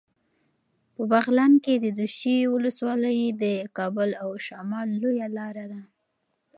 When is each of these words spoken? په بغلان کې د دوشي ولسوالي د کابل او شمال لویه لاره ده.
په 0.95 1.03
بغلان 1.11 1.53
کې 1.63 1.73
د 1.77 1.85
دوشي 1.97 2.37
ولسوالي 2.53 3.19
د 3.41 3.43
کابل 3.77 4.09
او 4.23 4.29
شمال 4.45 4.87
لویه 5.01 5.27
لاره 5.37 5.65
ده. 5.71 5.81